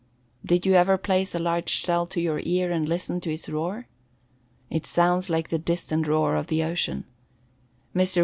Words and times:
Did 0.43 0.65
you 0.65 0.73
ever 0.73 0.97
place 0.97 1.35
a 1.35 1.37
large 1.37 1.69
shell 1.69 2.07
to 2.07 2.19
your 2.19 2.41
ear 2.43 2.71
and 2.71 2.89
listen 2.89 3.21
to 3.21 3.31
its 3.31 3.47
roar? 3.47 3.85
It 4.67 4.87
sounds 4.87 5.29
like 5.29 5.49
the 5.49 5.59
distant 5.59 6.07
roar 6.07 6.35
of 6.37 6.47
the 6.47 6.75
sea. 6.75 7.03
Mr. 7.95 8.19